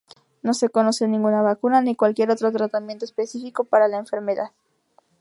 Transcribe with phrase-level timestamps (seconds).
[0.41, 4.49] No se conoce ninguna vacuna ni cualquier otro tratamiento específico para la enfermedad.